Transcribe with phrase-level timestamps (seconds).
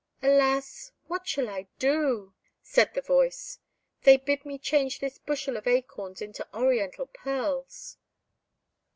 [0.23, 0.93] "Alas!
[1.05, 3.59] what shall I do?" said the voice.
[4.01, 7.97] "They bid me change this bushel of acorns into oriental pearls!"